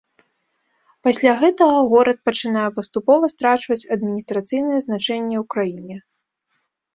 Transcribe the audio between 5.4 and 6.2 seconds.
ў краіне.